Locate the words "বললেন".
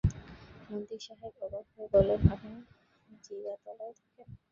1.93-2.21